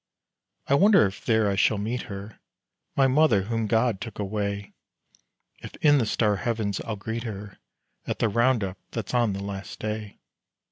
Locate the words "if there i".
1.05-1.55